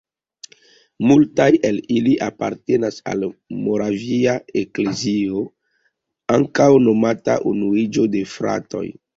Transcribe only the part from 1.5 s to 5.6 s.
el ili apartenas al la "Moravia Eklezio",